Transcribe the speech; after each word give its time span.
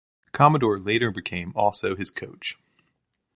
Commodore 0.31 0.79
later 0.79 1.11
became 1.11 1.53
also 1.55 1.95
his 1.95 2.09
coach. 2.09 2.57